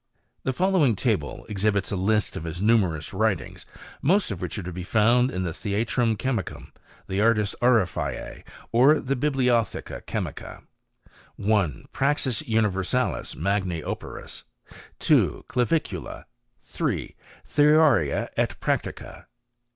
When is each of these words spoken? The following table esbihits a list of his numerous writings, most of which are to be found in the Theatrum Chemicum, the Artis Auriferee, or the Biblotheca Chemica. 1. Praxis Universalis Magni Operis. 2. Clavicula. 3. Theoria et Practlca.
The 0.41 0.51
following 0.51 0.95
table 0.95 1.45
esbihits 1.47 1.91
a 1.91 1.95
list 1.95 2.35
of 2.35 2.45
his 2.45 2.59
numerous 2.59 3.13
writings, 3.13 3.67
most 4.01 4.31
of 4.31 4.41
which 4.41 4.57
are 4.57 4.63
to 4.63 4.71
be 4.73 4.81
found 4.83 5.29
in 5.29 5.43
the 5.43 5.53
Theatrum 5.53 6.17
Chemicum, 6.17 6.71
the 7.07 7.21
Artis 7.21 7.53
Auriferee, 7.61 8.41
or 8.71 8.99
the 8.99 9.15
Biblotheca 9.15 10.01
Chemica. 10.07 10.63
1. 11.35 11.85
Praxis 11.91 12.41
Universalis 12.47 13.35
Magni 13.35 13.83
Operis. 13.83 14.41
2. 14.97 15.45
Clavicula. 15.47 16.23
3. 16.65 17.15
Theoria 17.47 18.29
et 18.35 18.59
Practlca. 18.59 19.27